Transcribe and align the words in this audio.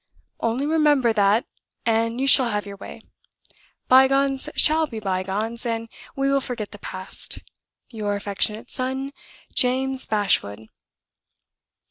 Only 0.39 0.65
remember 0.65 1.13
that, 1.13 1.45
and 1.85 2.19
you 2.19 2.25
shall 2.25 2.49
have 2.49 2.65
your 2.65 2.77
way. 2.77 3.03
By 3.87 4.07
gones 4.07 4.49
shall 4.55 4.87
be 4.87 4.99
by 4.99 5.21
gones, 5.21 5.63
and 5.63 5.87
we 6.15 6.31
will 6.31 6.41
forget 6.41 6.71
the 6.71 6.79
past. 6.79 7.37
"Your 7.91 8.15
affectionate 8.15 8.71
son, 8.71 9.13
"JAMES 9.53 10.07
BASHWOOD." 10.07 10.69